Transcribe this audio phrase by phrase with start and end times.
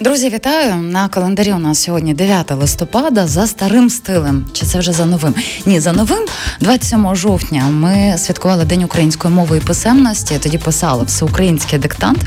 [0.00, 1.52] Друзі, вітаю на календарі.
[1.52, 4.44] У нас сьогодні 9 листопада за старим стилем.
[4.52, 5.34] Чи це вже за новим?
[5.66, 6.18] Ні, за новим
[6.60, 7.64] 27 жовтня.
[7.70, 10.38] Ми святкували День української мови і писемності.
[10.42, 12.18] Тоді писали всеукраїнський диктант.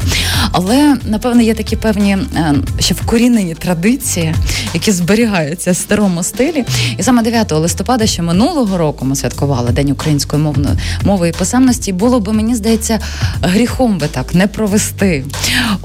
[0.51, 4.35] Але напевно є такі певні е, ще вкорінені традиції,
[4.73, 6.65] які зберігаються в старому стилі.
[6.97, 11.93] І саме 9 листопада, ще минулого року, ми святкували День української мовної мови і писемності.
[11.93, 12.99] Було би мені здається
[13.41, 15.25] гріхом би так не провести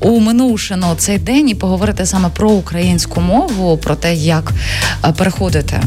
[0.02, 4.52] у минувшину цей день і поговорити говорити саме про українську мову, про те, як
[5.04, 5.82] е, переходити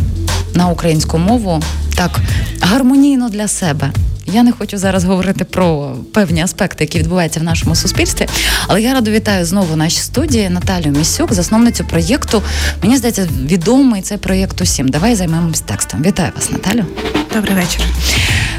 [0.54, 1.62] на українську мову
[1.96, 2.20] так
[2.62, 3.91] гармонійно для себе.
[4.34, 8.27] Я не хочу зараз говорити про певні аспекти, які відбуваються в нашому суспільстві,
[8.68, 12.44] але я радо вітаю знову в нашій студії Наталію Місюк, засновницю проєкту.
[12.84, 14.88] Мені здається, відомий цей проєкт усім.
[14.88, 16.04] Давай займемось текстом.
[16.04, 16.85] Вітаю вас, Наталю.
[17.34, 17.82] Добрий вечір.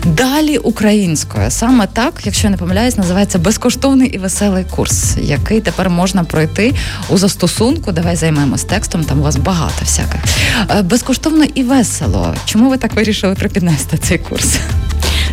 [0.04, 5.90] Далі українською саме так, якщо я не помиляюсь, називається безкоштовний і веселий курс, який тепер
[5.90, 6.74] можна пройти
[7.08, 7.92] у застосунку.
[7.92, 9.04] Давай займемось текстом.
[9.04, 10.20] Там у вас багато всяких
[10.70, 12.34] е, безкоштовно і весело.
[12.44, 14.58] Чому ви так вирішили припіднести цей курс?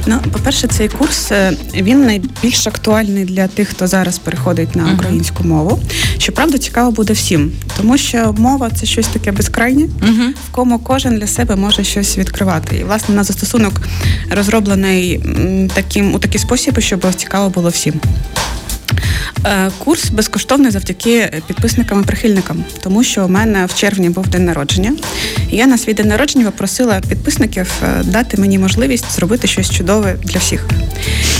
[0.07, 5.43] Ну, по-перше, цей курс е, він найбільш актуальний для тих, хто зараз переходить на українську
[5.43, 5.47] uh-huh.
[5.47, 5.79] мову.
[6.17, 10.29] Щоправда, цікаво буде всім, тому що мова це щось таке безкрайнє, uh-huh.
[10.29, 12.75] в кому кожен для себе може щось відкривати.
[12.75, 13.81] І власне на застосунок
[14.31, 15.23] розроблений
[15.73, 17.93] таким у такий спосіб, щоб цікаво було всім.
[19.45, 24.45] Е, курс безкоштовний завдяки підписникам і прихильникам, тому що у мене в червні був день
[24.45, 24.93] народження.
[25.51, 30.15] І я на свій день народження попросила підписників е, дати мені можливість зробити щось чудове
[30.23, 30.67] для всіх.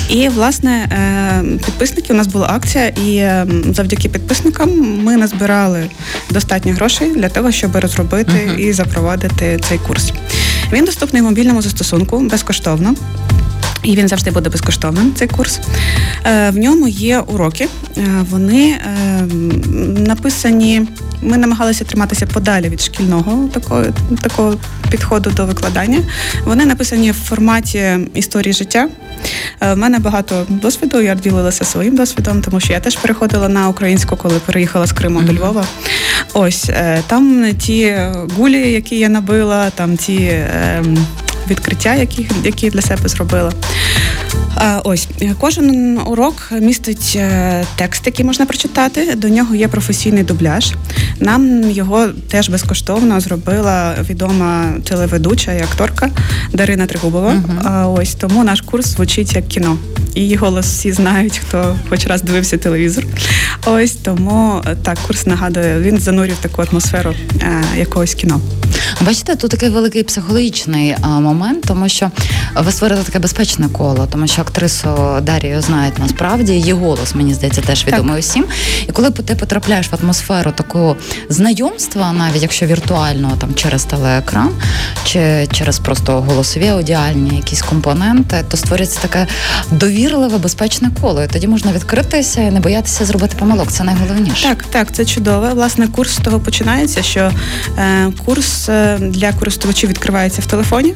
[0.10, 3.28] І власне е, підписники у нас була акція, і
[3.74, 4.70] завдяки підписникам
[5.04, 5.84] ми назбирали
[6.30, 8.58] достатньо грошей для того, щоб розробити uh-huh.
[8.58, 10.12] і запровадити цей курс.
[10.72, 12.96] Він доступний в мобільному застосунку безкоштовно.
[13.86, 15.14] І він завжди буде безкоштовним.
[15.16, 15.60] Цей курс
[16.26, 17.68] е, в ньому є уроки.
[17.98, 18.80] Е, вони е,
[20.08, 20.88] написані.
[21.22, 23.84] Ми намагалися триматися подалі від шкільного такого
[24.22, 24.56] такого
[24.90, 26.00] підходу до викладання.
[26.44, 28.90] Вони написані в форматі історії життя.
[29.62, 31.02] В мене багато досвіду.
[31.02, 35.20] Я ділилася своїм досвідом, тому що я теж переходила на українську, коли переїхала з Криму
[35.20, 35.26] mm-hmm.
[35.26, 35.66] до Львова.
[36.34, 36.70] Ось
[37.08, 37.98] там ті
[38.38, 40.32] гулі, які я набила, там ті.
[40.66, 40.98] Ем,
[41.50, 43.52] відкриття, які які для себе зробила.
[44.84, 45.08] Ось
[45.40, 49.16] кожен урок містить е, текст, який можна прочитати.
[49.16, 50.74] До нього є професійний дубляж.
[51.20, 56.10] Нам його теж безкоштовно зробила відома телеведуча і акторка
[56.54, 57.34] Дарина Тригубова.
[57.34, 57.94] Uh-huh.
[57.94, 59.78] Ось тому наш курс звучить як кіно.
[60.16, 63.06] Її голос всі знають, хто хоч раз дивився телевізор.
[63.66, 68.42] Ось тому так курс нагадує, він занурює в таку атмосферу е, якогось кіно.
[69.02, 72.12] Бачите, тут такий великий психологічний момент, тому що
[72.56, 77.62] ви створили таке безпечне коло, тому що актрису Дарію знають насправді її голос, мені здається,
[77.62, 78.46] теж відомий усім.
[78.90, 80.98] І коли ти потрапляєш в атмосферу такого
[81.30, 84.50] знайомства, навіть якщо віртуально там через телеекран
[85.06, 89.28] чи через просто голосові аудіальні якісь компоненти, то створюється таке
[89.72, 91.24] довірливе, безпечне коло.
[91.24, 93.72] І Тоді можна відкритися і не боятися зробити помилок.
[93.72, 94.48] Це найголовніше.
[94.48, 95.54] Так, так, це чудове.
[95.54, 97.32] Власне, курс з того починається, що
[97.78, 100.94] е, курс е, для користувачів відкривається в телефоні,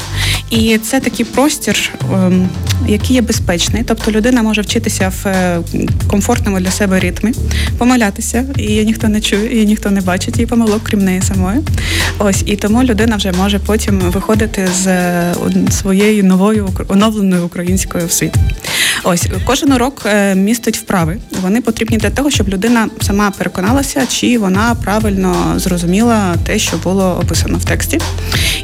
[0.50, 2.32] і це такий простір, е,
[2.88, 3.84] який є безпечний.
[3.84, 5.60] Тобто людина може вчитися в е,
[6.08, 7.32] комфортному для себе ритмі,
[7.78, 11.60] помилятися, її ніхто не чує, її ніхто не бачить її помилок, крім неї самої.
[12.20, 15.34] Ось і тому людина вже може потім виходити з е,
[15.72, 18.34] своєю новою оновленою українською в світ.
[19.04, 21.18] Ось кожен урок е, містить вправи.
[21.42, 27.20] Вони потрібні для того, щоб людина сама переконалася, чи вона правильно зрозуміла те, що було
[27.24, 28.00] описано в тексті.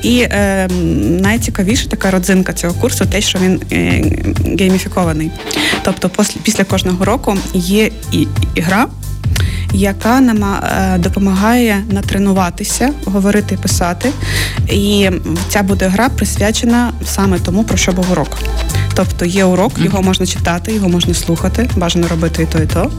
[0.02, 0.68] І е,
[1.22, 4.04] найцікавіша така родзинка цього курсу, те, що він е,
[4.60, 5.32] гейміфікований.
[5.84, 6.12] Тобто,
[6.44, 8.88] після кожного року є і гра
[9.76, 14.12] яка нам е, допомагає натренуватися, говорити, писати.
[14.70, 15.10] І
[15.50, 18.38] ця буде гра присвячена саме тому, про що був урок.
[18.94, 22.92] Тобто є урок, його можна читати, його можна слухати, бажано робити і то, і то.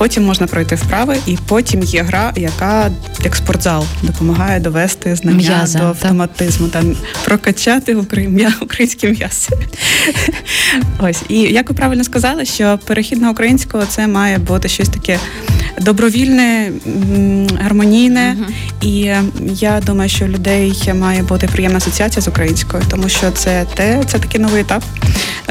[0.00, 2.90] Потім можна пройти вправи, і потім є гра, яка
[3.24, 6.82] як спортзал допомагає довести знання М'яза, до автоматизму, та
[7.24, 7.94] прокачати
[8.60, 9.56] українське м'ясо.
[10.98, 15.18] Ось і як ви правильно сказали, що перехід на українську це має бути щось таке
[15.80, 16.72] добровільне,
[17.60, 18.36] гармонійне.
[18.40, 19.14] uh І
[19.54, 24.18] я думаю, що людей має бути приємна асоціація з українською, тому що це те, це
[24.18, 24.82] такий новий етап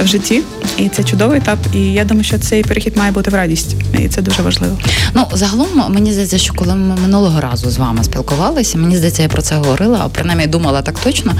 [0.03, 0.41] в житті,
[0.77, 1.59] і це чудовий етап.
[1.73, 4.77] І я думаю, що цей перехід має бути в радість, і це дуже важливо.
[5.13, 9.29] Ну загалом мені здається, що коли ми минулого разу з вами спілкувалися, мені здається, я
[9.29, 11.33] про це говорила, а принаймні думала так точно.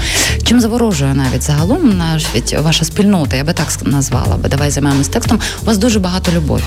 [0.44, 4.48] Чим заворожує навіть загалом навіть ваша спільнота, я би так назвала би.
[4.48, 5.40] Давай займемось текстом.
[5.62, 6.62] У вас дуже багато любові.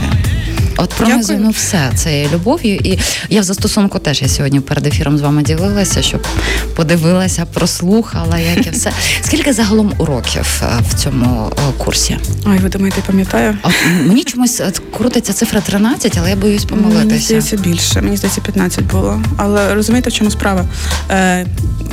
[0.77, 2.75] От пронизуємо все цією любов'ю.
[2.75, 6.27] І я в застосунку теж я сьогодні перед ефіром з вами ділилася, щоб
[6.75, 8.91] подивилася, прослухала, як і все.
[9.21, 12.17] Скільки загалом уроків е, в цьому е, курсі?
[12.45, 13.57] Ой, ви думаєте, пам'ятаю?
[13.61, 13.69] А
[14.05, 17.05] мені чомусь е, крутиться цифра 13, але я боюсь помилитися.
[17.05, 18.01] Мені здається більше.
[18.01, 19.21] Мені здається, 15 було.
[19.37, 20.65] Але розумієте, в чому справа?
[21.11, 21.45] Е,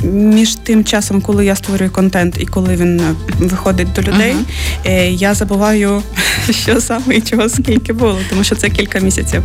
[0.03, 3.01] Між тим часом, коли я створюю контент і коли він
[3.39, 4.91] виходить до людей, uh-huh.
[4.91, 6.03] е, я забуваю,
[6.49, 9.43] що саме і чого скільки було, тому що це кілька місяців.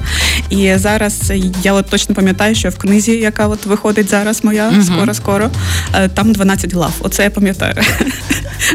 [0.51, 1.33] І зараз
[1.63, 5.51] я от точно пам'ятаю, що в книзі, яка от виходить зараз, моя скоро, скоро,
[5.95, 6.93] е, там 12 глав.
[7.01, 7.75] Оце я пам'ятаю.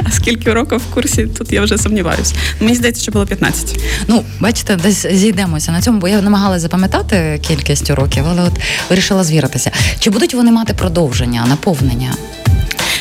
[0.03, 2.35] А скільки років в курсі тут я вже сумніваюся.
[2.59, 3.79] Мені здається, що було 15.
[4.07, 8.53] Ну, бачите, десь зійдемося на цьому, бо я намагалася запам'ятати кількість років, але от
[8.89, 9.71] вирішила звіритися.
[9.99, 12.13] Чи будуть вони мати продовження, наповнення?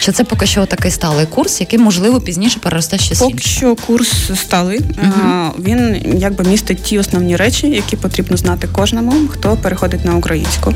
[0.00, 4.30] Чи це поки що такий сталий курс, який можливо пізніше переросте ще Поки що курс
[4.34, 4.80] сталий.
[4.80, 5.50] Uh-huh.
[5.58, 10.74] Він якби містить ті основні речі, які потрібно знати кожному, хто переходить на українську.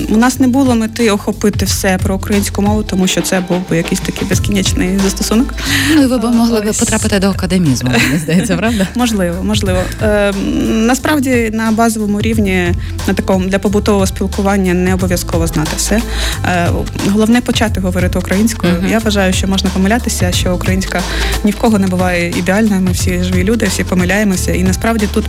[0.00, 3.68] Е, у нас не було мети охопити все про українську мову, тому що це був
[3.70, 5.54] би якийсь такий безкінечний застосунок.
[5.96, 8.86] Ну і ви б могли би потрапити до академізму, мені здається, правда?
[8.94, 9.78] Можливо, можливо.
[10.02, 10.32] Е,
[10.68, 12.72] Насправді на базовому рівні,
[13.06, 16.02] на такому для побутового спілкування не обов'язково знати все.
[16.44, 16.68] Е,
[17.10, 18.74] Головне почати говорити українською.
[18.74, 18.90] Uh-huh.
[18.90, 21.00] Я вважаю, що можна помилятися, що українська
[21.44, 22.80] ні в кого не буває ідеальною.
[22.80, 24.52] Ми всі живі люди, всі помиляємося.
[24.52, 25.24] І насправді тут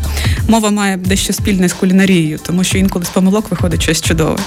[0.47, 4.37] мова має дещо спільне з кулінарією, тому що інколи з помилок виходить щось чудове.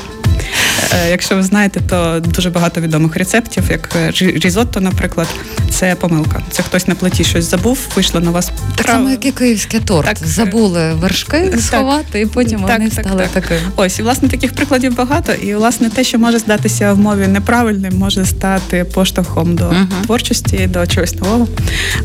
[0.93, 5.27] Е, якщо ви знаєте, то дуже багато відомих рецептів, як е, різотто, наприклад,
[5.71, 6.43] це помилка.
[6.51, 8.51] Це хтось на плиті щось забув, вийшло на вас.
[8.77, 10.07] Так само, як і київський торт.
[10.07, 10.19] Так.
[10.25, 13.61] Забули вершки сховати, і потім так, вони так, стали такими.
[13.77, 15.33] Ось, і власне таких прикладів багато.
[15.33, 20.67] І власне те, що може здатися в мові неправильним, може стати поштовхом до uh творчості,
[20.67, 21.49] до чогось нового.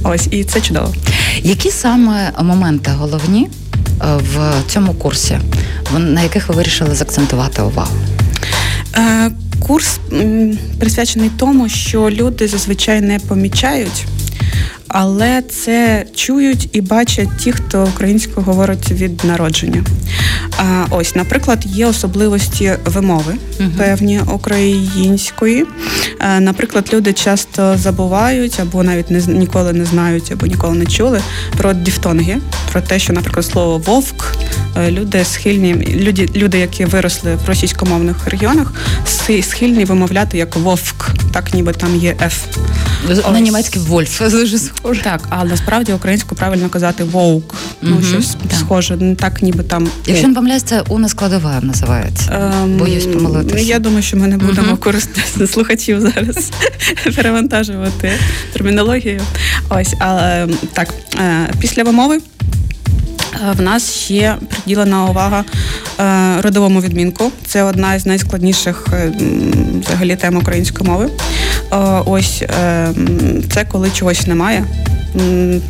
[0.03, 0.94] Ось, і це чудово.
[1.38, 3.50] Які саме моменти головні
[4.01, 5.39] е, в цьому курсі,
[5.97, 7.91] на яких ви вирішили закцентувати увагу?
[8.97, 9.99] Е, курс
[10.79, 14.05] присвячений тому, що люди зазвичай не помічають.
[14.88, 19.83] Але це чують і бачать ті, хто українською говорить від народження.
[20.57, 23.36] А, Ось, наприклад, є особливості вимови
[23.77, 25.65] певні української.
[26.19, 31.21] А, наприклад, люди часто забувають або навіть не ніколи не знають, або ніколи не чули
[31.57, 32.38] про дифтонги,
[32.71, 34.38] про те, що, наприклад, слово вовк
[34.77, 38.74] Е, люди схильні, люди, люди, які виросли в російськомовних регіонах,
[39.42, 42.45] схильні вимовляти як вовк, так ніби там є Ф.
[43.31, 45.01] На німецький вольф дуже схоже.
[45.03, 47.56] Так, а насправді українську правильно казати вовк.
[47.81, 49.89] Ну, щось схоже, не так ніби там.
[50.06, 52.51] Якщо не помиляюсь, це у нескладова називається.
[52.63, 53.65] Ем, Боюсь помилитися.
[53.65, 54.77] Я думаю, що ми не будемо угу.
[54.77, 56.51] користуватися слухачів зараз
[57.15, 58.11] перевантажувати
[58.53, 59.21] термінологію.
[59.69, 62.17] Ось, але так, е, після вимови.
[62.17, 62.21] Е,
[63.57, 65.44] в нас ще приділена увага
[65.99, 67.31] е, родовому відмінку.
[67.45, 68.88] Це одна із найскладніших
[69.81, 71.09] взагалі тем української мови.
[72.05, 72.43] Ось
[73.53, 74.65] це коли чогось немає.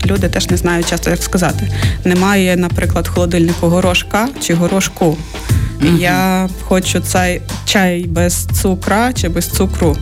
[0.06, 1.72] Люди теж не знають часто, як сказати.
[2.04, 5.18] Немає, наприклад, холодильнику горошка чи горошку.
[5.82, 6.00] Uh-huh.
[6.00, 9.98] Я хочу цей чай без цукра чи без цукру.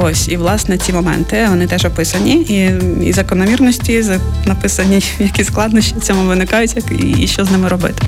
[0.00, 2.72] Ось, і власне ці моменти вони теж описані, і
[3.06, 4.04] і закономірності
[4.46, 8.02] написані, які складнощі цьому виникають, як і, і що з ними робити.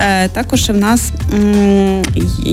[0.00, 2.02] Е, Також в нас м,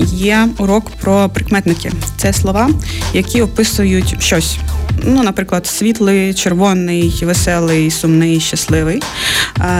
[0.04, 1.92] є урок про прикметники.
[2.16, 2.70] Це слова,
[3.14, 4.58] які описують щось
[5.04, 9.02] ну, наприклад, світлий, червоний, веселий, сумний, щасливий.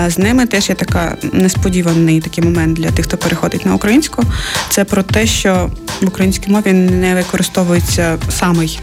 [0.09, 4.23] З ними теж є така несподіваний такий момент для тих, хто переходить на українську.
[4.69, 5.71] Це про те, що
[6.03, 8.81] в українській мові не використовується самий.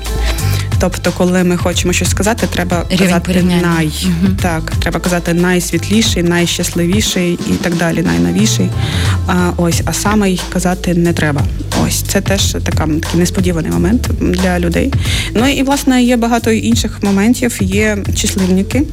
[0.79, 3.67] Тобто, коли ми хочемо щось сказати, треба Рівень казати порівняння.
[3.67, 3.91] най.
[4.05, 4.34] Угу.
[4.41, 8.70] Так, треба казати найсвітліший, найщасливіший і так далі, найновіший.
[9.27, 11.41] А, Ось, а саме казати не треба.
[11.88, 14.93] Ось це теж така такий несподіваний момент для людей.
[15.36, 17.58] Ну і власне є багато інших моментів.
[17.62, 18.84] Є числивники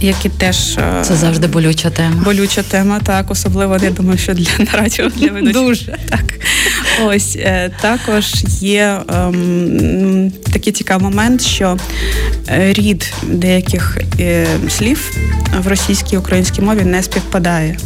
[0.00, 2.22] які теж е, це завжди болюча тема.
[2.24, 5.52] Болюча тема, так особливо я думаю, що для радіо для ведучих.
[5.52, 6.24] Дуже так.
[7.04, 11.76] Ось е, також є ем, такий цікавий момент, що
[12.48, 15.12] е, рід деяких е, слів
[15.64, 17.78] в російській і українській мові не співпадає.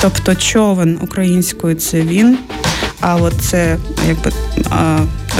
[0.00, 2.38] Тобто човен українською це він,
[3.02, 3.76] а от це
[4.08, 4.32] якби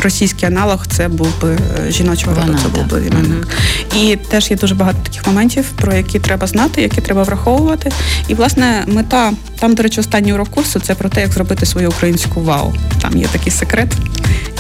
[0.03, 3.49] російський аналог це був би е, жіночого роду, це був би іменник.
[3.97, 7.93] І теж є дуже багато таких моментів, про які треба знати, які треба враховувати.
[8.29, 11.89] І власне мета там, до речі, останній урок курсу це про те, як зробити свою
[11.89, 12.75] українську вау.
[13.03, 13.93] Там є такий секрет.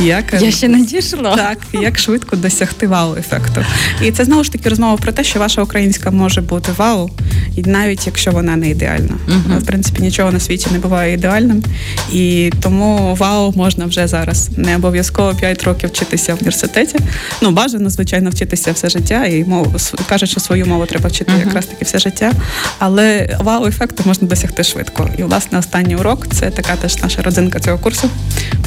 [0.01, 1.37] Як я ще не дійшла.
[1.37, 3.65] Так, як швидко досягти вау-ефекту.
[4.03, 7.11] І це знову ж таки розмова про те, що ваша українська може бути вау,
[7.57, 9.15] і навіть якщо вона не ідеальна.
[9.29, 9.59] Uh-huh.
[9.59, 11.65] В принципі, нічого на світі не буває ідеальним.
[12.13, 14.51] І тому вау можна вже зараз.
[14.57, 16.99] Не обов'язково 5 років вчитися в університеті.
[17.43, 19.25] Ну, бажано, звичайно, вчитися все життя.
[19.25, 19.75] І мову
[20.09, 21.47] кажуть, що свою мову треба вчити uh-huh.
[21.47, 22.33] якраз таки все життя.
[22.79, 25.09] Але вау-ефекту можна досягти швидко.
[25.19, 28.11] І, власне, останній урок це така теж наша родзинка цього курсу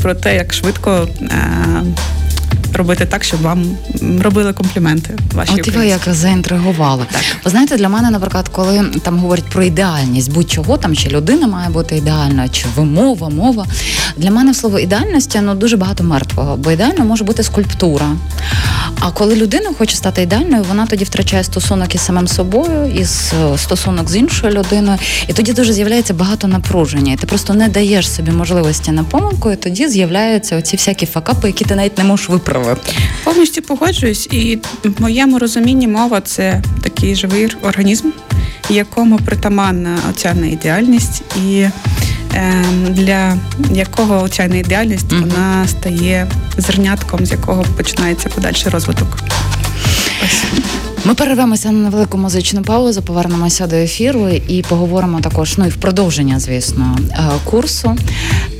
[0.01, 1.07] про те, як швидко.
[1.21, 1.83] Е,
[2.75, 3.77] робити так, щоб вам
[4.21, 5.17] робили компліменти.
[5.33, 7.05] Ваші От і ви як заінтригували.
[7.11, 7.21] Так.
[7.43, 11.69] Ви знаєте, для мене, наприклад, коли там говорять про ідеальність, будь-чого там чи людина має
[11.69, 13.65] бути ідеальна, чи вимова, мова.
[14.17, 18.07] Для мене слово ідеальності ну дуже багато мертвого, бо ідеально може бути скульптура.
[18.99, 23.57] А коли людина хоче стати ідеальною, вона тоді втрачає стосунок із самим собою, із е,
[23.57, 27.13] стосунок з іншою людиною, і тоді дуже з'являється багато напруження.
[27.13, 31.47] І ти просто не даєш собі можливості на помилку, і тоді з'являються оці всякі факапи,
[31.47, 32.64] які ти навіть не можеш виправити.
[33.23, 38.09] Повністю погоджуюсь, і в моєму розумінні мова це такий живий організм,
[38.69, 41.65] якому притаманна оця неідеальність і.
[42.37, 43.37] Ем, для
[43.71, 45.21] якого оця неідеальність mm-hmm.
[45.21, 49.17] вона стає зернятком, з якого починається подальший розвиток.
[50.23, 50.43] Ось.
[51.07, 55.57] Ми перервемося на невелику музичну паузу, повернемося до ефіру і поговоримо також.
[55.57, 57.97] Ну і в продовження, звісно, е, курсу.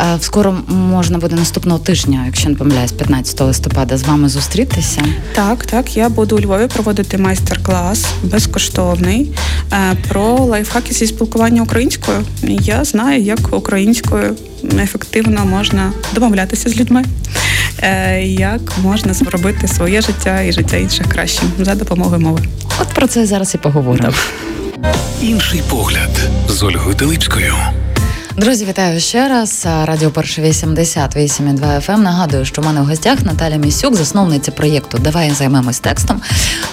[0.01, 5.05] Е, скоро можна буде наступного тижня, якщо не помиляюсь, 15 листопада з вами зустрітися.
[5.33, 5.97] Так, так.
[5.97, 9.31] Я буду у Львові проводити майстер-клас безкоштовний
[9.73, 12.17] е, про лайфхаки зі спілкування українською.
[12.43, 14.35] Я знаю, як українською
[14.79, 17.03] ефективно можна домовлятися з людьми.
[18.23, 22.39] Як можна зробити своє життя і життя інших кращим за допомогою мови?
[22.81, 24.13] От про це зараз і поговоримо.
[25.21, 27.53] Інший погляд з Ольгою Телипською.
[28.37, 29.67] Друзі, вітаю ще раз.
[29.85, 31.93] Радіо Перше 88,2 FM.
[31.93, 32.03] Ем.
[32.03, 36.21] Нагадую, що в мене в гостях Наталя Місюк, засновниця проєкту Давай займемось текстом.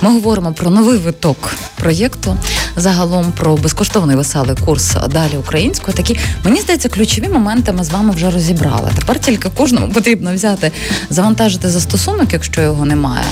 [0.01, 2.37] Ми говоримо про новий виток проєкту,
[2.77, 5.97] загалом про безкоштовний веселий курс далі українською.
[5.97, 8.91] Такі мені здається, ключові моменти ми з вами вже розібрали.
[8.99, 10.73] Тепер тільки кожному потрібно взяти,
[11.11, 13.25] завантажити застосунок, якщо його немає.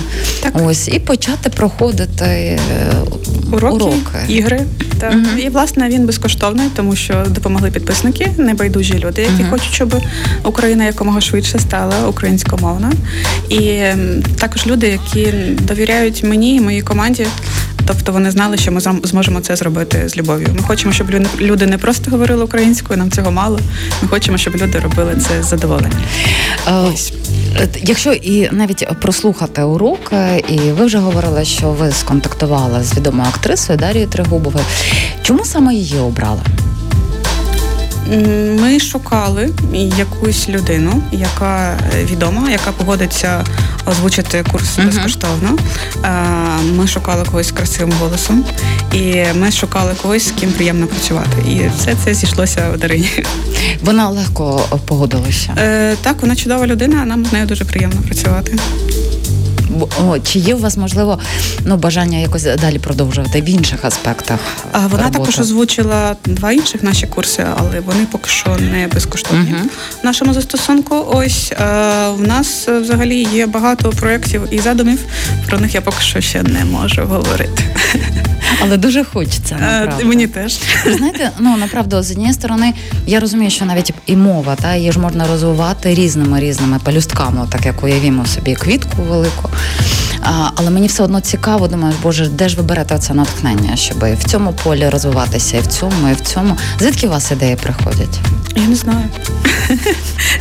[0.42, 0.52] Так.
[0.64, 2.58] Ось і почати проходити е,
[3.52, 4.18] уроки, уроки.
[4.28, 4.66] ігри.
[5.00, 5.12] Так.
[5.12, 5.38] Угу.
[5.38, 9.50] І власне він безкоштовний, тому що допомогли підписники такі небайдужі люди, які uh-huh.
[9.50, 9.94] хочуть, щоб
[10.44, 12.92] Україна якомога швидше стала українськомовна,
[13.48, 13.82] і
[14.38, 17.26] також люди, які довіряють мені і моїй команді.
[17.86, 20.48] Тобто вони знали, що ми зможемо це зробити з любов'ю.
[20.56, 21.06] Ми хочемо, щоб
[21.40, 23.60] люди не просто говорили українською, нам цього мало.
[24.02, 26.02] Ми хочемо, щоб люди робили це з задоволенням.
[26.66, 27.12] Ось.
[27.56, 32.96] Е, якщо і навіть прослухати урок, е, і ви вже говорили, що ви сконтактували з
[32.96, 34.64] відомою актрисою Дарією Тригубовою.
[35.22, 36.40] Чому саме її обрали?
[38.60, 39.50] Ми шукали
[39.98, 41.78] якусь людину, яка
[42.10, 43.44] відома, яка погодиться
[43.86, 44.86] озвучити курс uh-huh.
[44.86, 45.58] безкоштовно.
[46.76, 48.44] Ми шукали когось красивим голосом,
[48.92, 51.42] і ми шукали когось, з ким приємно працювати.
[51.48, 53.10] І все це зійшлося в Дарині.
[53.84, 55.54] Вона легко погодилася.
[55.58, 57.04] Е, Так, вона чудова людина.
[57.04, 58.56] Нам з нею дуже приємно працювати.
[60.24, 61.18] Чи є у вас можливо
[61.64, 64.38] ну бажання якось далі продовжувати в інших аспектах?
[64.72, 65.18] А вона роботи?
[65.18, 69.54] також озвучила два інших наші курси, але вони поки що не безкоштовні.
[69.54, 69.68] Угу.
[70.02, 71.06] В нашому застосунку.
[71.12, 71.56] Ось е,
[72.08, 74.98] в нас взагалі є багато проєктів і задумів.
[75.46, 77.64] Про них я поки що ще не можу говорити.
[78.62, 79.56] Але дуже хочеться.
[79.60, 80.06] Е, направду.
[80.06, 80.58] Мені теж.
[80.86, 82.74] Ви знаєте, ну направду, з однієї сторони,
[83.06, 87.66] я розумію, що навіть і мова, та її ж можна розвивати різними різними пелюстками, так
[87.66, 89.50] як уявімо собі квітку велику.
[90.22, 93.98] А, Але мені все одно цікаво, думаю, боже, де ж ви берете це натхнення, щоб
[93.98, 96.56] в цьому полі розвиватися, і в цьому, і в цьому.
[96.78, 98.20] Звідки у вас ідеї приходять?
[98.56, 99.04] Я не знаю.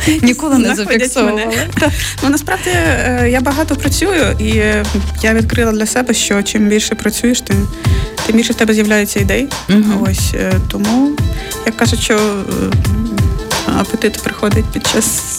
[0.22, 1.52] Ніколи не зафіксовувала.
[2.22, 4.46] Ну насправді е, я багато працюю, і
[5.22, 7.68] я відкрила для себе, що чим більше працюєш, тим
[8.30, 9.48] тим більше в тебе з'являються ідеї.
[10.02, 11.10] Ось е, тому
[11.66, 12.20] як кажуть, що е,
[13.80, 15.38] апетит приходить під час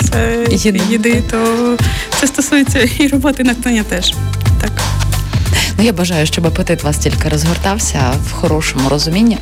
[0.89, 1.77] їди, то
[2.19, 4.13] це стосується і роботи натхнення теж.
[4.62, 4.71] Так.
[5.82, 9.38] Ну, я бажаю, щоб апетит вас тільки розгортався в хорошому розумінні.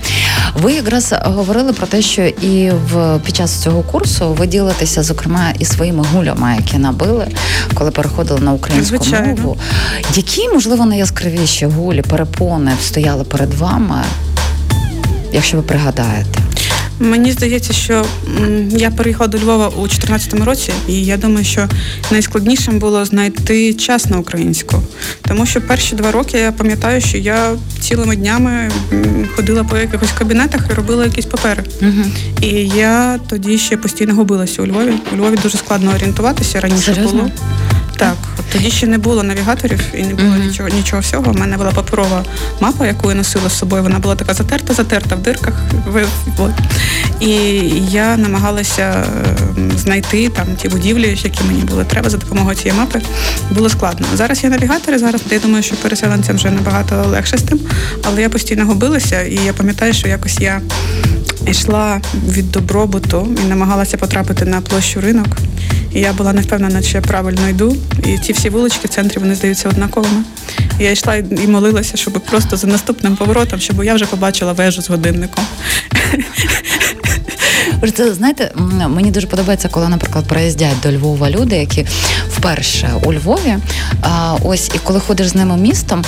[0.56, 5.54] Ви якраз говорили про те, що і в під час цього курсу ви ділитеся, зокрема,
[5.60, 7.28] і своїми гулями, які набили,
[7.74, 9.42] коли переходили на українську Звичайно.
[9.42, 9.58] мову.
[10.16, 14.04] Які, можливо, найяскравіші гулі, перепони стояли перед вами,
[15.34, 16.40] якщо ви пригадаєте?
[17.00, 18.06] Мені здається, що
[18.70, 21.68] я переїхала до Львова у 2014 році, і я думаю, що
[22.12, 24.82] найскладнішим було знайти час на українську.
[25.22, 28.72] Тому що перші два роки я пам'ятаю, що я цілими днями
[29.36, 31.64] ходила по якихось кабінетах і робила якісь папери.
[31.82, 32.04] Угу.
[32.42, 34.94] І я тоді ще постійно губилася у Львові.
[35.14, 37.20] У Львові дуже складно орієнтуватися раніше Серйозно?
[37.20, 37.32] було.
[38.00, 38.16] Так,
[38.52, 40.48] тоді ще не було навігаторів і не було mm-hmm.
[40.48, 41.32] нічого нічого всього.
[41.32, 42.24] У мене була паперова
[42.60, 43.84] мапа, яку я носила з собою.
[43.84, 45.54] Вона була така затерта, затерта в дирках.
[47.20, 47.30] І
[47.92, 49.04] я намагалася
[49.58, 53.02] ем, знайти там ті будівлі, які мені були треба за допомогою цієї мапи.
[53.52, 54.08] Було складно.
[54.16, 55.00] Зараз є навігатори.
[55.00, 57.60] Зараз я думаю, що переселенцям вже набагато легше з тим,
[58.04, 60.62] але я постійно губилася, і я пам'ятаю, що якось я
[61.48, 65.28] йшла від добробуту і намагалася потрапити на площу ринок.
[65.94, 67.76] І я була не впевнена, чи я правильно йду.
[68.06, 70.24] І ті всі вулички в центрі вони здаються однаковими.
[70.80, 74.82] І я йшла і молилася, щоб просто за наступним поворотом, щоб я вже побачила вежу
[74.82, 75.44] з годинником.
[77.96, 78.52] Це знаєте,
[78.88, 81.86] мені дуже подобається, коли, наприклад, приїздять до Львова люди, які
[82.30, 83.58] вперше у Львові.
[84.44, 86.04] Ось і коли ходиш з ними містом.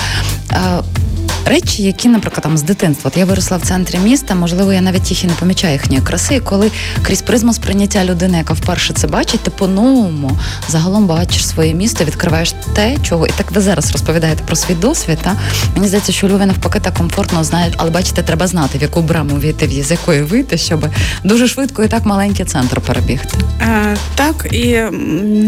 [1.46, 3.12] Речі, які, наприклад, там з дитинства.
[3.14, 6.36] От я виросла в центрі міста, можливо, я навіть їх і не помічаю їхньої краси.
[6.36, 6.72] І коли
[7.02, 10.32] крізь призму сприйняття людини, яка вперше це бачить, ти по-новому
[10.68, 13.28] загалом бачиш своє місто, відкриваєш те, чого.
[13.28, 15.18] І так ви зараз розповідаєте про свій досвід.
[15.22, 15.36] Та?
[15.76, 19.40] Мені здається, що Львові навпаки так комфортно знають, але бачите, треба знати, в яку браму
[19.40, 20.86] війти, з якої вийти, щоб
[21.24, 23.38] дуже швидко і так маленький центр перебігти.
[23.62, 24.76] Е, Так, і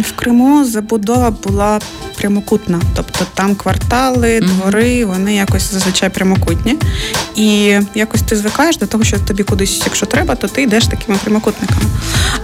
[0.01, 1.79] в Криму забудова була
[2.17, 6.75] прямокутна, тобто там квартали, двори, вони якось зазвичай прямокутні.
[7.36, 11.18] І якось ти звикаєш до того, що тобі кудись, якщо треба, то ти йдеш такими
[11.24, 11.86] прямокутниками.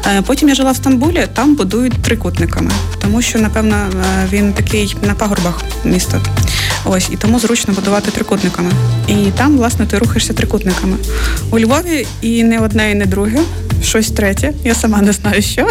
[0.08, 4.96] Е, потім я жила в Стамбулі, там будують трикутниками, тому що, напевно, е, він такий
[5.02, 6.22] на пагорбах міста.
[6.86, 8.72] Ось і тому зручно будувати трикутниками.
[9.08, 10.98] І там, власне, ти рухаєшся трикутниками.
[11.52, 13.40] У Львові і не одне, і не друге,
[13.84, 14.54] щось третє.
[14.64, 15.68] Я сама не знаю що.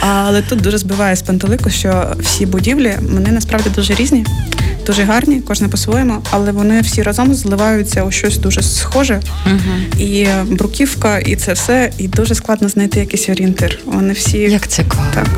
[0.00, 4.26] Але тут дуже збиває з пантелику, що всі будівлі вони насправді дуже різні
[4.86, 9.20] дуже гарні, кожне по-своєму, але вони всі разом зливаються у щось дуже схоже.
[9.46, 10.02] Угу.
[10.02, 13.78] І бруківка, і це все, і дуже складно знайти якийсь орієнтир.
[13.84, 15.12] Вони всі як це класно.
[15.14, 15.28] Так,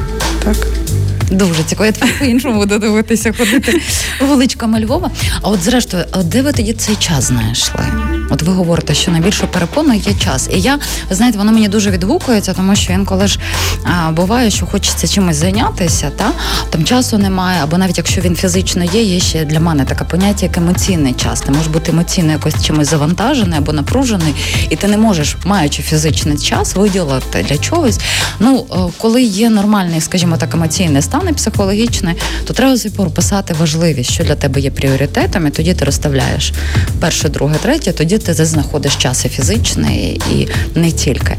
[0.44, 0.85] так.
[1.30, 3.80] Дуже цікаво, я тепер по-іншому буду дивитися, ходити
[4.20, 5.10] вуличками Львова.
[5.42, 7.84] А от зрештою, де ви тоді цей час знайшли?
[8.30, 10.48] От ви говорите, що найбільше перепоною є час.
[10.52, 10.78] І я,
[11.10, 13.38] знаєте, воно мені дуже відгукується, тому що інколи ж
[13.84, 16.32] а, буває, що хочеться чимось зайнятися, та
[16.70, 20.46] там часу немає, або навіть якщо він фізично є, є ще для мене таке поняття,
[20.46, 21.40] як емоційний час.
[21.40, 24.34] Ти можеш бути емоційно якось чимось завантажений або напружений,
[24.70, 28.00] і ти не можеш, маючи фізичний час, виділити для чогось.
[28.40, 34.10] Ну, е, коли є нормальний, скажімо так, емоційний стан і психологічний, то треба прописати важливість,
[34.10, 36.52] що для тебе є пріоритетом, і тоді ти розставляєш
[37.00, 41.36] перше, друге, третє, тоді ти знаходиш час і фізичний, і не тільки.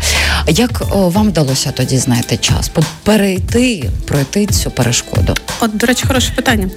[0.48, 2.72] Як о, вам вдалося тоді знайти час?
[3.04, 5.34] перейти, пройти цю перешкоду?
[5.60, 6.70] От, до речі, хороше питання.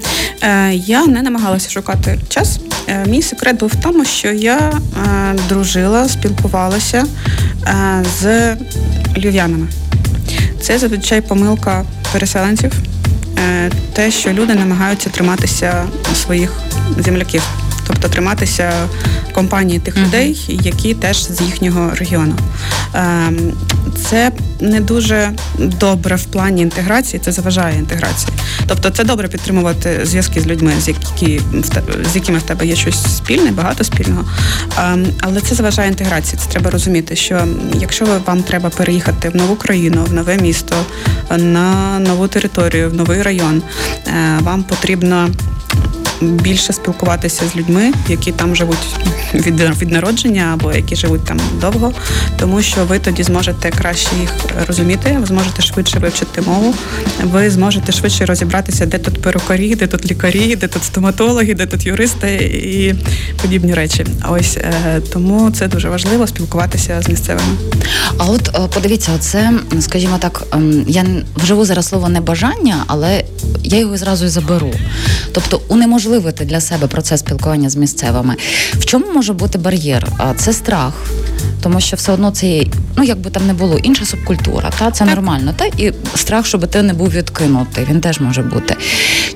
[0.43, 2.61] Е, Я не намагалася шукати час.
[2.89, 7.07] Е, Мій секрет був в тому, що я е, дружила, спілкувалася
[7.67, 8.57] е, з
[9.17, 9.67] львів'янами.
[10.61, 12.73] Це зазвичай помилка переселенців.
[13.39, 16.53] Е, те, що люди намагаються триматися своїх
[16.99, 17.43] земляків
[17.91, 18.73] тобто триматися
[19.33, 20.07] компанії тих uh-huh.
[20.07, 22.35] людей, які теж з їхнього регіону.
[22.95, 23.53] Ем,
[24.09, 28.33] це не дуже добре в плані інтеграції, це заважає інтеграції.
[28.67, 31.41] Тобто, це добре підтримувати зв'язки з людьми, з які
[32.13, 34.25] з якими в тебе є щось спільне, багато спільного.
[34.79, 36.39] Ем, але це заважає інтеграції.
[36.45, 40.77] Це треба розуміти, що якщо вам треба переїхати в нову країну, в нове місто,
[41.37, 43.63] на нову територію, в новий район,
[44.07, 45.29] е, вам потрібно
[46.21, 48.79] більше спілкуватися з людьми, які там живуть
[49.35, 51.93] від від народження або які живуть там довго,
[52.39, 54.35] тому що ви тоді зможете краще їх
[54.67, 56.75] розуміти, ви зможете швидше вивчити мову,
[57.23, 61.87] ви зможете швидше розібратися, де тут перукарі, де тут лікарі, де тут стоматологи, де тут
[61.87, 62.95] юристи і
[63.43, 64.07] подібні речі.
[64.29, 67.57] Ось е, тому це дуже важливо спілкуватися з місцевими.
[68.19, 71.05] А от е, подивіться, оце, скажімо так, ем, я
[71.37, 73.25] вживу зараз слово небажання, але
[73.63, 74.73] я його зразу і заберу.
[75.33, 75.61] Тобто
[76.11, 78.37] унеможливити для себе процес спілкування з місцевими.
[78.73, 80.07] В чому може бути бар'єр?
[80.37, 80.93] Це страх.
[81.63, 82.65] Тому що все одно це
[82.97, 85.55] ну якби там не було інша субкультура, та це нормально.
[85.57, 88.77] Та і страх, щоб ти не був відкинутий, він теж може бути.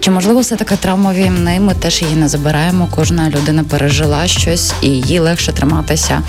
[0.01, 1.61] Чи можливо все таке травма війни?
[1.61, 2.89] Ми теж її не забираємо.
[2.95, 6.23] Кожна людина пережила щось, і їй легше триматися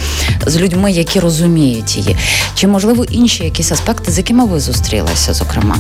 [0.46, 2.18] з людьми, які розуміють її.
[2.56, 5.78] Чи можливо інші якісь аспекти, з якими ви зустрілися, зокрема?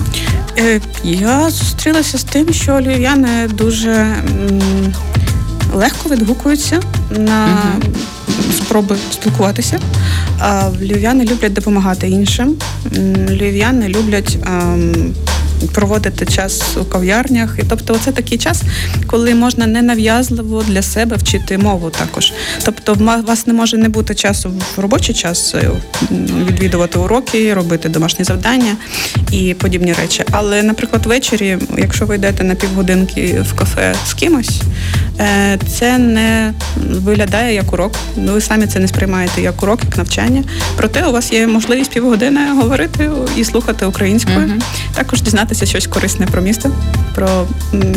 [0.57, 4.15] Е, я зустрілася з тим, що львів'яни дуже
[5.73, 7.47] легко відгукуються на.
[8.57, 9.79] Спроби спілкуватися.
[10.81, 12.55] Львів'яни люблять допомагати іншим.
[13.29, 14.37] Львів'яни люблять.
[15.73, 17.55] Проводити час у кав'ярнях.
[17.59, 18.61] І тобто, це такий час,
[19.07, 22.33] коли можна ненав'язливо для себе вчити мову також.
[22.65, 25.69] Тобто, у вас не може не бути часу в робочий час е,
[26.47, 28.75] відвідувати уроки, робити домашні завдання
[29.31, 30.23] і подібні речі.
[30.31, 34.61] Але, наприклад, ввечері, якщо ви йдете на півгодинки в кафе з кимось,
[35.19, 37.95] е, це не виглядає як урок.
[38.15, 40.43] Ви самі це не сприймаєте як урок, як навчання.
[40.77, 44.37] Проте у вас є можливість півгодини говорити і слухати українською.
[44.37, 44.61] Uh-huh.
[44.95, 46.71] Також дізнатися щось корисне про місто,
[47.15, 47.47] про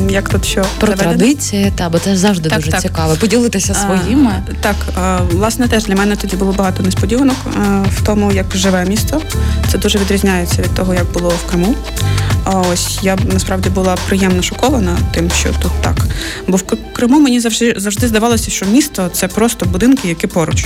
[0.08, 1.16] як тут що про заведено.
[1.16, 2.80] традиції, та бо це завжди так, дуже так.
[2.80, 3.16] цікаво.
[3.20, 4.32] Поділитися своїми.
[4.50, 8.46] А, так, а, власне, теж для мене тоді було багато несподіванок а, в тому, як
[8.54, 9.22] живе місто.
[9.72, 11.74] Це дуже відрізняється від того, як було в Криму.
[12.50, 16.06] А ось я насправді була приємно шокована тим, що тут так.
[16.46, 20.64] Бо в Криму мені завжди завжди здавалося, що місто це просто будинки, які поруч.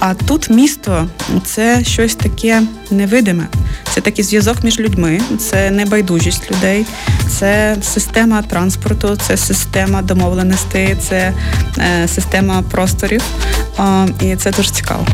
[0.00, 1.08] А тут місто
[1.44, 3.46] це щось таке невидиме.
[3.94, 6.86] Це такий зв'язок між людьми, це небайдужість людей,
[7.28, 11.32] це система транспорту, це система домовленостей, це
[11.78, 13.22] е, система просторів.
[13.78, 15.06] Е, і це дуже цікаво.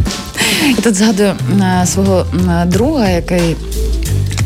[0.69, 2.27] Я тут згадую е, свого
[2.67, 3.57] друга, який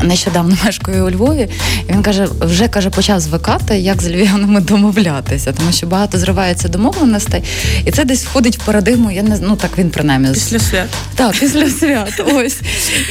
[0.04, 1.48] нещодавно мешкаю у Львові,
[1.88, 6.68] і він каже, вже каже, почав звикати, як з львів'янами домовлятися, тому що багато зривається
[6.68, 7.42] домовленостей,
[7.84, 9.10] і це десь входить в парадигму.
[9.10, 10.88] Я не ну так він принаймні після свят.
[11.14, 12.22] Так, після свят.
[12.34, 12.60] Ось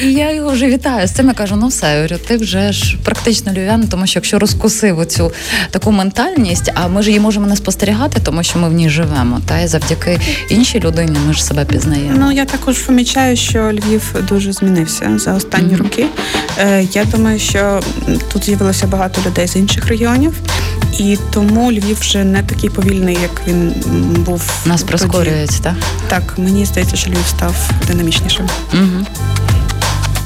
[0.03, 1.07] і я його вже вітаю.
[1.07, 4.17] З цим я кажу, ну все, я говорю, ти вже ж практично львів'ян, тому що
[4.17, 5.31] якщо розкусив оцю
[5.71, 9.41] таку ментальність, а ми ж її можемо не спостерігати, тому що ми в ній живемо.
[9.45, 12.15] Та і завдяки іншій людині ми ж себе пізнаємо.
[12.19, 15.77] Ну я також помічаю, що Львів дуже змінився за останні mm-hmm.
[15.77, 16.05] роки.
[16.91, 17.81] Я думаю, що
[18.33, 20.33] тут з'явилося багато людей з інших регіонів,
[20.99, 23.73] і тому Львів вже не такий повільний, як він
[24.25, 24.41] був.
[24.65, 25.75] Нас прискорюється, так?
[26.07, 27.55] Так, мені здається, що Львів став
[27.87, 28.49] динамічнішим.
[28.73, 29.05] Угу.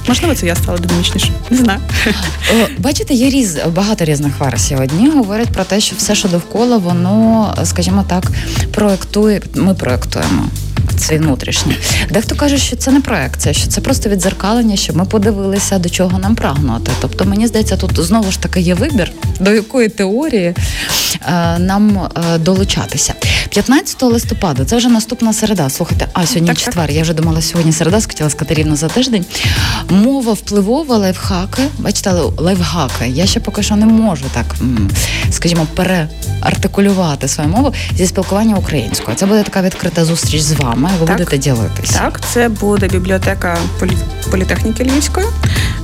[0.08, 1.32] Можливо, це я стала динамічніше.
[1.50, 1.80] Не знаю.
[2.78, 4.76] Бачите, є різ багато різних версій.
[4.76, 8.24] Одні говорять про те, що все, що довкола, воно, скажімо так,
[8.72, 9.42] проектує.
[9.56, 10.44] Ми проектуємо
[11.02, 11.76] свій внутрішній.
[12.10, 16.20] Дехто каже, що це не проекція, що це просто відзеркалення, щоб ми подивилися, до чого
[16.20, 16.92] нам прагнути.
[17.02, 20.56] Тобто, мені здається, тут знову ж таки є вибір, до якої теорії
[21.28, 23.14] е, нам е, долучатися.
[23.50, 25.70] 15 листопада, це вже наступна середа.
[25.70, 26.88] Слухайте, а сьогодні так, четвер.
[26.88, 26.96] Так.
[26.96, 29.26] Я вже думала, сьогодні середа, скотіла сказати рівно за тиждень.
[29.90, 31.62] Мова впливова, лайфхаки.
[31.80, 33.08] Бачите, лайфхаки.
[33.08, 34.56] Я ще поки що не можу так,
[35.32, 39.18] скажімо, переартикулювати свою мову зі спілкування українською.
[39.18, 40.87] Це буде така відкрита зустріч з вами.
[41.00, 42.00] Ви так, будете ділитися.
[42.00, 43.58] Так, це буде бібліотека
[44.32, 45.26] політехніки Львівської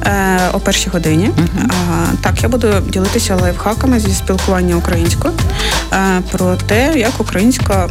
[0.05, 1.31] е, о першій годині.
[1.37, 2.03] Uh-huh.
[2.21, 5.33] Так, я буду ділитися лайфхаками зі спілкування українською
[5.93, 7.89] е, про те, як українська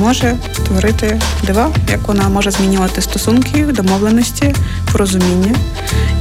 [0.00, 0.36] може
[0.66, 4.54] творити дива, як вона може змінювати стосунки, домовленості,
[4.92, 5.54] порозуміння,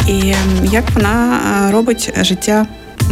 [0.07, 2.65] і як вона е, робить життя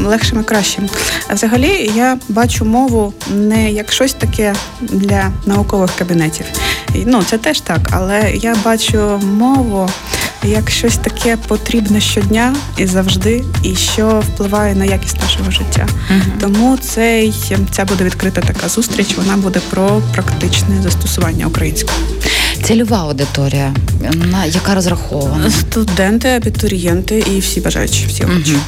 [0.06, 0.90] легшим і кращим.
[1.28, 6.46] А взагалі я бачу мову не як щось таке для наукових кабінетів.
[7.06, 9.90] Ну це теж так, але я бачу мову.
[10.44, 15.88] Як щось таке потрібне щодня і завжди, і що впливає на якість нашого життя.
[16.12, 17.34] uh Тому цей
[17.72, 19.18] ця буде відкрита така зустріч.
[19.18, 21.98] Вона буде про практичне застосування української.
[22.64, 23.74] Цільова аудиторія,
[24.32, 25.52] на яка розрахована?
[25.52, 28.54] Студенти, абітурієнти і всі бажаючі, всі охочі.
[28.54, 28.62] Угу.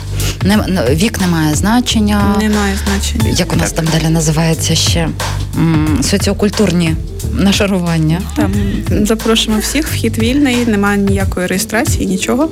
[0.43, 2.35] Не, вік не має значення.
[2.41, 3.35] Немає значення.
[3.37, 3.85] Як у нас так.
[3.85, 5.09] там далі називається ще
[6.01, 6.95] соціокультурні
[7.33, 8.21] нашарування?
[8.35, 8.53] Там
[9.05, 12.49] запрошуємо всіх, вхід вільний, немає ніякої реєстрації, нічого.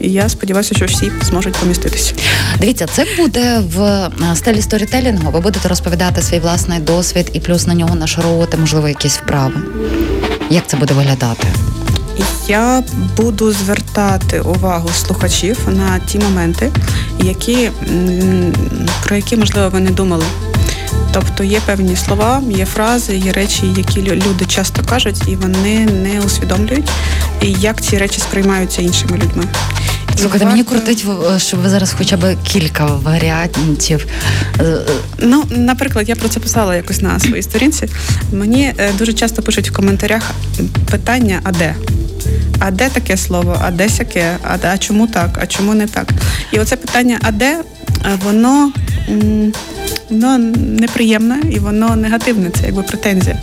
[0.00, 2.14] І я сподіваюся, що всі зможуть поміститися.
[2.60, 5.30] Дивіться, це буде в е, стилі сторітелінгу.
[5.30, 9.54] Ви будете розповідати свій власний досвід і плюс на нього нашаровувати, можливо, якісь вправи.
[10.52, 11.48] Як це буде виглядати?
[12.48, 12.82] Я
[13.16, 16.72] буду звертати увагу слухачів на ті моменти,
[17.18, 17.70] які
[19.04, 20.24] про які можливо ви не думали.
[21.12, 26.20] Тобто є певні слова, є фрази, є речі, які люди часто кажуть, і вони не
[26.20, 26.90] усвідомлюють,
[27.42, 29.44] як ці речі сприймаються іншими людьми.
[30.16, 34.06] Слухайте, мені крутить, щоб ви зараз хоча б кілька варіантів.
[35.18, 37.88] Ну, наприклад, я про це писала якось на своїй сторінці.
[38.32, 40.30] Мені е, дуже часто пишуть в коментарях
[40.90, 41.74] питання, а де?
[42.58, 43.58] А де таке слово?
[43.62, 44.36] А де сяке?
[44.42, 45.38] А, а чому так?
[45.42, 46.08] А чому не так?
[46.52, 47.58] І оце питання, а де
[48.24, 48.72] воно
[50.10, 53.36] воно неприємне і воно негативне, це якби претензія.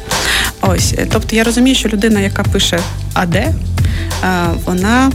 [0.62, 2.80] Ось, тобто я розумію, що людина, яка пише
[3.14, 3.54] а де,
[4.66, 5.12] вона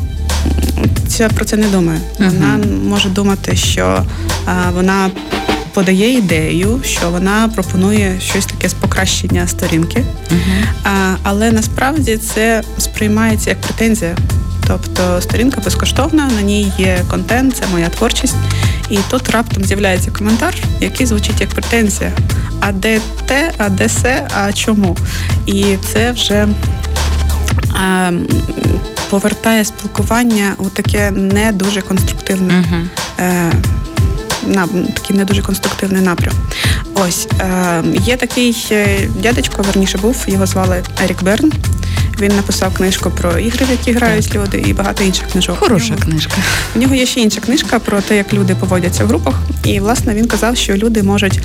[1.14, 2.00] ця про це не думає.
[2.18, 4.03] Вона може думати, що
[4.74, 5.11] вона
[5.74, 10.05] подає ідею, що вона пропонує щось таке з покращення сторінки,
[10.85, 14.16] а, але насправді це сприймається як претензія.
[14.66, 18.35] Тобто сторінка безкоштовна, на ній є контент, це моя творчість.
[18.90, 22.12] І тут раптом з'являється коментар, який звучить як претензія.
[22.61, 24.96] А де те, а де се, а чому?
[25.46, 26.48] І це вже
[29.10, 32.64] повертає спілкування у таке не дуже конструктивне.
[33.20, 33.52] Е,
[34.46, 36.34] на такий не дуже конструктивний напрям.
[36.94, 41.52] Ось е, є такий е, дядечко, верніше був, його звали Ерік Берн.
[42.20, 45.58] Він написав книжку про ігри, в які грають люди, і багато інших книжок.
[45.58, 46.32] Хороша нього- книжка.
[46.76, 49.34] У нього є ще інша книжка про те, як люди поводяться в групах.
[49.64, 51.40] І власне він казав, що люди можуть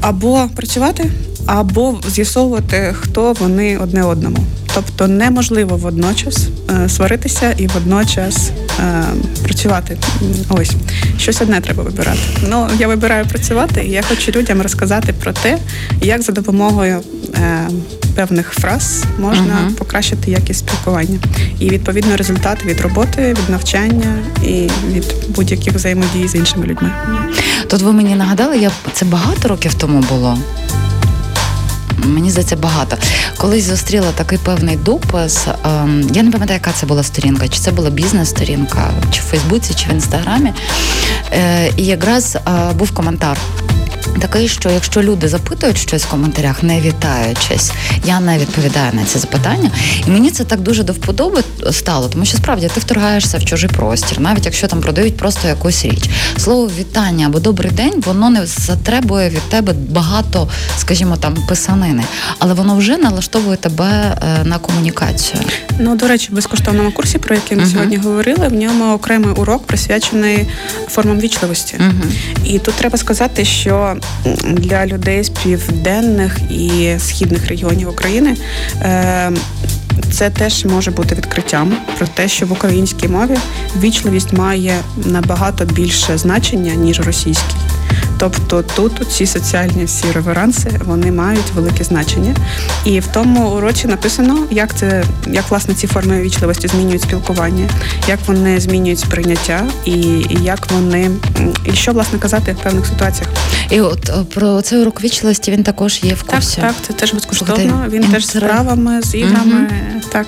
[0.00, 1.10] або працювати,
[1.46, 4.38] або з'ясовувати, хто вони одне одному.
[4.74, 6.48] Тобто неможливо водночас
[6.84, 9.04] е, сваритися і водночас е,
[9.42, 9.98] працювати.
[10.48, 10.72] Ось
[11.18, 12.18] щось одне треба вибирати.
[12.48, 15.58] Ну я вибираю працювати, і я хочу людям розказати про те,
[16.02, 17.00] як за допомогою
[17.34, 17.68] е,
[18.16, 19.74] певних фраз можна Мгм.
[19.74, 21.18] покращити якість спілкування.
[21.60, 26.90] І відповідно результат від роботи, від навчання і від будь-яких взаємодій з іншими людьми.
[27.68, 30.38] Тут ви мені нагадали, я це багато років тому було.
[32.06, 32.96] Мені здається, багато.
[33.36, 35.46] Колись зустріла такий певний допис.
[35.64, 39.74] ем, я не пам'ятаю, яка це була сторінка, чи це була бізнес-сторінка, чи в Фейсбуці,
[39.74, 40.52] чи в інстаграмі.
[41.32, 43.38] Е, і якраз е, був коментар.
[44.20, 47.72] Такий, що якщо люди запитують щось в коментарях, не вітаючись,
[48.04, 49.70] я не відповідаю на ці запитання.
[50.06, 51.42] І мені це так дуже до вподоби
[51.72, 55.84] стало, тому що справді ти вторгаєшся в чужий простір, навіть якщо там продають просто якусь
[55.84, 56.10] річ.
[56.38, 62.02] Слово вітання або добрий день, воно не затребує від тебе багато, скажімо, там писанини,
[62.38, 65.42] але воно вже налаштовує тебе е, на комунікацію.
[65.78, 67.72] Ну, до речі, в безкоштовному курсі, про який ми Мгм.
[67.72, 70.46] сьогодні говорили, в ньому окремий урок присвячений
[70.88, 71.76] формам вічливості.
[71.80, 72.12] Угу.
[72.44, 73.95] І тут треба сказати, що
[74.42, 78.36] для людей з південних і східних регіонів України
[78.82, 79.32] е,
[80.12, 83.36] це теж може бути відкриттям про те, що в українській мові
[83.80, 87.56] вічливість має набагато більше значення ніж російській.
[88.18, 92.34] Тобто тут ці соціальні всі реверанси вони мають велике значення.
[92.84, 97.68] І в тому уроці написано, як це як власне ці форми вічливості змінюють спілкування,
[98.08, 99.90] як вони змінюють сприйняття, і,
[100.30, 101.10] і як вони
[101.64, 103.28] і що власне казати в певних ситуаціях.
[103.70, 106.60] І от е, про цей урок вічливості він також є в Так, курсі.
[106.60, 107.84] так, це теж безкоштовно.
[107.88, 109.70] Він теж з правами, з іграми.
[110.12, 110.26] Так.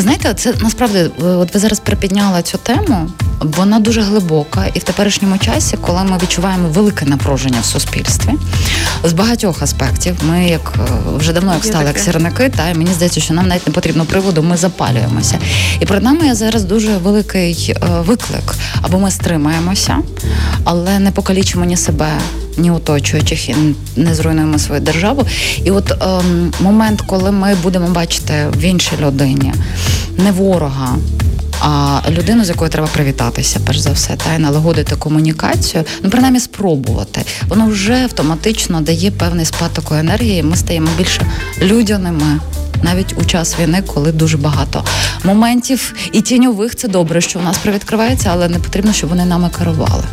[0.00, 3.10] Знаєте, це насправді, е, от ви зараз припідняли цю тему.
[3.40, 8.32] Вона дуже глибока, і в теперішньому часі, коли ми відчуваємо велике напруження в суспільстві
[9.04, 10.82] з багатьох аспектів, ми як е,
[11.16, 14.04] вже давно як стали як сірники, та і мені здається, що нам навіть не потрібно
[14.04, 15.38] приводу, ми запалюємося.
[15.80, 19.98] І перед нами є зараз дуже великий е, виклик, або ми стримаємося,
[20.64, 22.08] але не покалічимо ні себе.
[22.60, 23.54] Ні оточуючих і
[23.96, 25.26] не зруйнуємо свою державу.
[25.64, 29.52] І от ем, момент, коли ми будемо бачити в іншій людині
[30.16, 30.96] не ворога,
[31.60, 36.40] а людину, з якою треба привітатися, перш за все, та й налагодити комунікацію, ну принаймні
[36.40, 37.22] спробувати.
[37.48, 40.42] Воно вже автоматично дає певний спад такої енергії.
[40.42, 41.26] Ми стаємо більше
[41.62, 42.40] людяними.
[42.82, 44.84] Навіть у час війни, коли дуже багато
[45.24, 49.50] моментів і тіньових, це добре, що у нас привідкривається, але не потрібно, щоб вони нами
[49.58, 50.04] керували.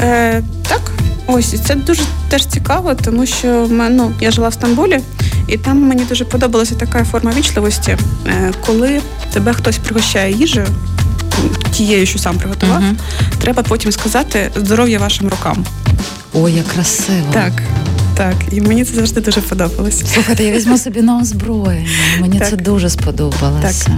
[0.00, 0.92] Е, так,
[1.32, 5.00] ось і це дуже теж цікаво, тому що ну, я жила в Стамбулі,
[5.48, 9.00] і там мені дуже подобалася така форма вічливості, е, коли
[9.32, 10.66] тебе хтось пригощає їжею,
[11.72, 12.96] тією, що сам приготував, Мгм.
[13.40, 15.64] треба потім сказати здоров'я вашим рукам.
[16.34, 17.26] Ой, як красиво.
[17.32, 17.52] Так,
[18.16, 18.34] так.
[18.52, 20.02] І мені це завжди дуже подобалось.
[20.14, 21.88] Слухайте, я візьму собі на озброєння.
[22.20, 22.48] Мені Так.
[22.50, 23.96] це дуже сподобалося.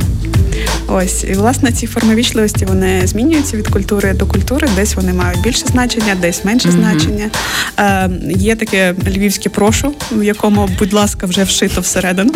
[0.87, 4.69] Ось, і власне ці форми вічливості вони змінюються від культури до культури.
[4.77, 6.79] Десь вони мають більше значення, десь менше Мгм.
[6.81, 7.31] значення.
[7.79, 12.33] Е, є таке львівське прошу, в якому, будь ласка, вже вшито всередину.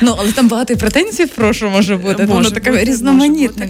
[0.00, 2.14] Ну, але там багато і претензій, прошу, може бути.
[2.14, 2.48] Воно в може
[3.48, 3.60] бути.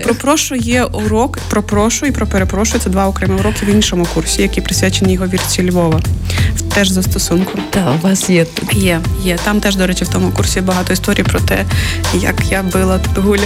[0.00, 2.80] Про прошу є урок, про прошу і про перепрошую.
[2.84, 6.00] Це два окремі уроки в іншому курсі, які присвячені його вірці Львова.
[6.74, 7.58] Теж застосунку.
[7.70, 8.74] Та, у вас є тут.
[8.74, 9.38] Є, є.
[9.44, 11.64] Там теж, до речі, в тому курсі багато історій про те,
[12.14, 13.42] як я била тут гулі.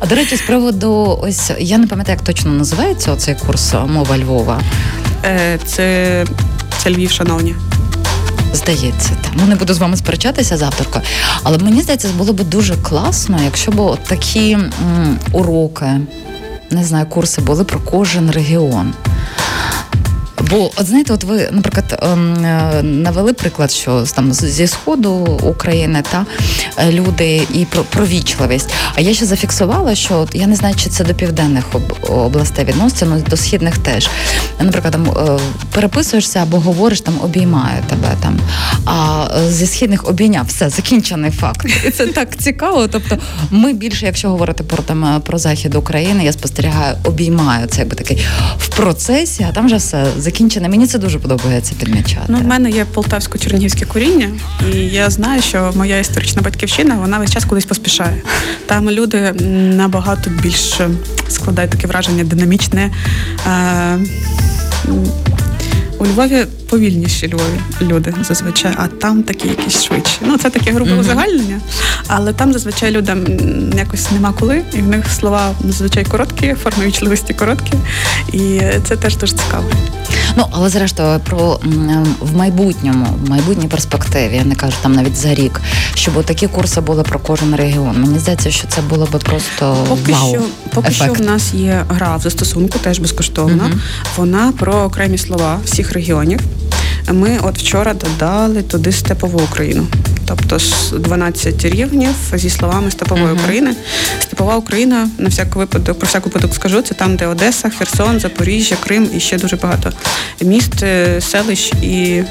[0.00, 4.18] А до речі, з приводу ось я не пам'ятаю, як точно називається оцей курс мова
[4.18, 4.60] Львова.
[5.24, 6.26] Е, Це,
[6.82, 7.54] це Львів, шановні.
[8.52, 9.32] Здається, там.
[9.34, 11.02] Ну не буду з вами сперечатися з.
[11.42, 16.00] Але мені здається, було б дуже класно, якщо б от такі м, уроки,
[16.70, 18.92] не знаю, курси були про кожен регіон.
[20.50, 25.10] Бо от знаєте, от ви, наприклад, ем, е, навели приклад, що там зі сходу
[25.42, 26.26] України та
[26.76, 28.70] е, люди і про провічливість.
[28.94, 32.64] А я ще зафіксувала, що от, я не знаю, чи це до південних об- областей
[32.64, 34.08] відноситься, ну до східних теж.
[34.60, 35.38] Наприклад, там е,
[35.74, 38.38] переписуєшся або говориш там обіймаю тебе там.
[38.86, 41.66] А зі східних обійняв все закінчений факт.
[41.86, 42.88] І це так цікаво.
[42.88, 43.18] Тобто,
[43.50, 48.24] ми більше, якщо говорити про там про захід України, я спостерігаю, обіймаю це якби такий
[48.58, 50.68] в процесі, а там вже все закінчене.
[50.68, 52.26] Мені це дуже подобається підмічати.
[52.28, 54.28] Ну, в мене є полтавсько-чернігівське коріння,
[54.74, 58.22] і я знаю, що моя історична батьківщина вона весь час кудись поспішає.
[58.66, 59.32] Там люди
[59.76, 60.88] набагато більш е,
[61.28, 62.90] складають таке враження динамічне.
[63.46, 63.98] Е,
[66.02, 70.18] у Львові повільніші Львові люди зазвичай, а там такі якісь швидші.
[70.26, 71.60] Ну це таке грубе узагальнення,
[72.06, 73.24] але там зазвичай людям
[73.76, 77.72] якось нема коли, і в них слова зазвичай короткі, форми вічливості короткі,
[78.32, 79.64] і це теж дуже цікаво.
[80.36, 81.60] Ну але зрештою про
[82.20, 85.60] в майбутньому, в майбутній перспективі, я не кажу там навіть за рік,
[85.94, 88.00] щоб такі курси були про кожен регіон.
[88.00, 90.28] Мені здається, що це було би просто Поки вау.
[90.30, 90.42] що,
[90.74, 91.14] поки ефект.
[91.14, 93.64] що в нас є гра в застосунку, теж безкоштовна.
[93.64, 93.80] Мгм.
[94.16, 96.40] Вона про окремі слова всіх регіонів.
[97.12, 99.86] Ми от вчора додали туди степову Україну.
[100.26, 103.38] Тобто з 12 рівнів зі словами степової Мгм.
[103.38, 103.74] України.
[104.22, 108.76] Степова Україна, на всяк випадок, про всяк випадок скажу, це там, де Одеса, Херсон, Запоріжжя,
[108.84, 109.92] Крим і ще дуже багато
[110.40, 112.22] міст, е, селищ і,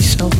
[0.00, 0.32] і сел.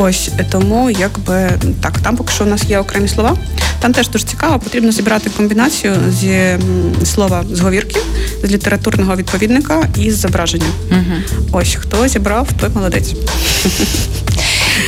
[0.00, 3.36] Ось тому, якби так, там поки що у нас є окремі слова.
[3.80, 6.56] Там теж дуже цікаво, потрібно зібрати комбінацію зі
[7.04, 8.00] слова зговірки,
[8.44, 10.66] з літературного відповідника і з зображення.
[10.90, 11.22] Мгм.
[11.52, 13.14] Ось хто зібрав, той молодець.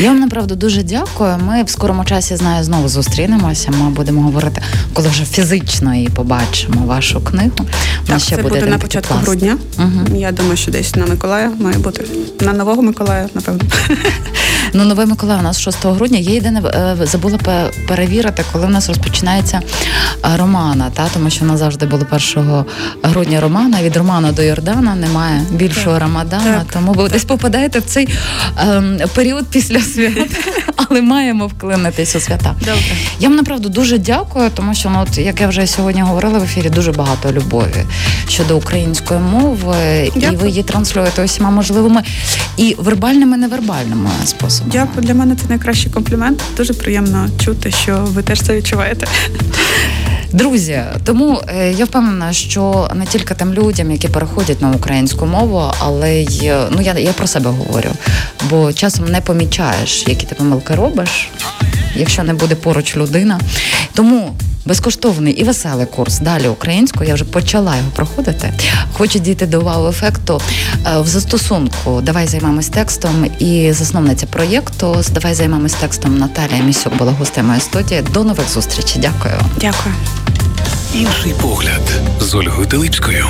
[0.01, 1.39] Я вам направду дуже дякую.
[1.47, 3.71] Ми в скорому часі знаю знову зустрінемося.
[3.71, 6.83] Ми будемо говорити, коли вже фізично її побачимо.
[6.87, 7.51] Вашу книгу.
[8.07, 9.27] Так, ще це буде на початку пласт.
[9.27, 9.59] грудня.
[9.79, 10.17] Мгм.
[10.17, 12.05] Я думаю, що десь на Миколая має бути.
[12.41, 13.61] На нового Миколая, напевно.
[14.73, 16.19] Ну, новий Миколай у нас 6 грудня.
[16.19, 16.63] Я єдине
[17.03, 17.39] забула
[17.89, 19.61] перевірити, коли в нас розпочинається
[20.25, 22.07] е, романа, та тому що в нас завжди було
[22.37, 22.65] 1
[23.03, 23.83] грудня романа.
[23.83, 26.59] Від Романа до Йордана немає більшого рамадана.
[26.59, 26.73] Так.
[26.73, 28.09] Тому ви десь попадаєте в цей
[28.59, 30.31] ем, період після свят,
[30.77, 32.55] але маємо вклинитись у свята.
[32.61, 32.97] Добре.
[33.21, 36.43] Я вам направду дуже дякую, тому що ну, от, як я вже сьогодні говорила в
[36.43, 37.85] ефірі, дуже багато любові
[38.29, 42.03] щодо української мови, і ви її транслюєте усіма можливими
[42.57, 44.60] і вербальними, і невербальними способами.
[44.67, 45.07] Дякую.
[45.07, 46.43] Для мене це найкращий комплімент.
[46.57, 49.07] Дуже приємно чути, що ви теж це відчуваєте.
[50.33, 55.73] Друзі, тому е, я впевнена, що не тільки тим людям, які переходять на українську мову,
[55.79, 57.91] але й е, ну я, я про себе говорю,
[58.51, 61.31] бо часом не помічаєш, які ти помилки робиш,
[61.95, 63.41] якщо не буде поруч людина.
[63.95, 67.09] Тому безкоштовний і веселий курс далі українською.
[67.09, 68.53] Я вже почала його проходити.
[68.93, 70.41] Хочу дійти до вау-ефекту
[70.87, 72.01] е, в застосунку.
[72.03, 74.97] Давай займемось текстом і засновниця проєкту.
[75.13, 78.03] Давай займемось текстом Наталія Місюк була гостем моєї студії.
[78.15, 79.01] До нових зустрічей.
[79.03, 79.35] Дякую.
[79.61, 79.95] Дякую.
[80.95, 83.27] Інший погляд з Ольгою Телипською.